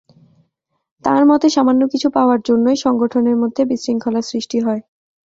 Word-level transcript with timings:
তাঁর 1.03 1.21
মতে, 1.25 1.47
সামান্য 1.49 1.81
কিছু 1.87 2.07
পাওয়ার 2.09 2.39
জন্যই 2.45 2.77
সংগঠনের 2.77 3.37
মধ্যে 3.37 3.61
বিশৃঙ্খলা 3.65 4.21
সৃষ্টি 4.21 4.57
হয়। 4.59 4.81